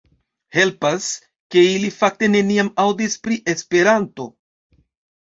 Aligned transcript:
Helpas, 0.55 1.09
ke 1.57 1.63
ili 1.75 1.93
fakte 1.99 2.31
neniam 2.39 2.75
aŭdis 2.87 3.21
pri 3.27 3.41
Esperanto. 3.57 4.31